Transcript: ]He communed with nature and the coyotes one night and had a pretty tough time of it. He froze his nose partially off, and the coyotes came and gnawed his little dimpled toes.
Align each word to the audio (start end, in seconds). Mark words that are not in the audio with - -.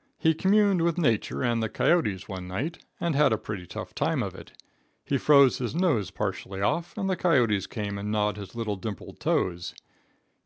]He 0.26 0.32
communed 0.32 0.80
with 0.80 0.96
nature 0.96 1.42
and 1.42 1.62
the 1.62 1.68
coyotes 1.68 2.26
one 2.26 2.48
night 2.48 2.82
and 2.98 3.14
had 3.14 3.30
a 3.30 3.36
pretty 3.36 3.66
tough 3.66 3.94
time 3.94 4.22
of 4.22 4.34
it. 4.34 4.52
He 5.04 5.18
froze 5.18 5.58
his 5.58 5.74
nose 5.74 6.10
partially 6.10 6.62
off, 6.62 6.96
and 6.96 7.10
the 7.10 7.14
coyotes 7.14 7.66
came 7.66 7.98
and 7.98 8.10
gnawed 8.10 8.38
his 8.38 8.54
little 8.54 8.76
dimpled 8.76 9.20
toes. 9.20 9.74